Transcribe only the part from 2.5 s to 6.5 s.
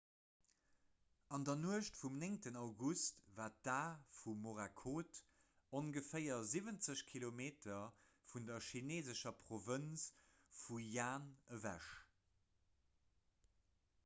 august war d'a vu morakot ongeféier